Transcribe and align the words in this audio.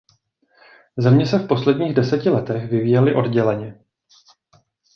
Země 0.97 1.25
se 1.25 1.37
v 1.39 1.47
posledních 1.47 1.93
deseti 1.95 2.29
letech 2.29 2.69
vyvíjely 2.71 3.15
odděleně. 3.15 3.79